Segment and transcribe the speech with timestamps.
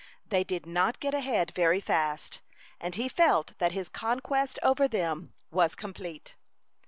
[0.29, 2.41] They did not get ahead very fast,
[2.79, 6.33] and he felt that his conquest over them was complete.